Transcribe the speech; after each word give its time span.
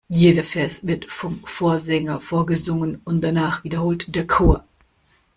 Jeder 0.09 0.43
Vers 0.43 0.87
wird 0.87 1.05
vom 1.11 1.43
Vorsänger 1.45 2.21
vorgesungen 2.21 2.99
und 3.05 3.21
danach 3.23 3.63
wiederholt 3.63 4.15
der 4.15 4.25
Chor. 4.25 4.63